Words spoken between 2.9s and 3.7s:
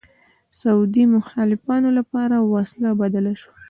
بدله شوه